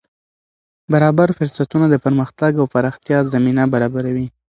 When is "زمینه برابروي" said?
3.33-4.27